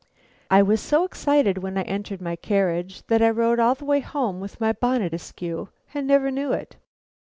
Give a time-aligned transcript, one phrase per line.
[0.49, 3.99] I was so excited when I entered my carriage that I rode all the way
[3.99, 6.77] home with my bonnet askew and never knew it.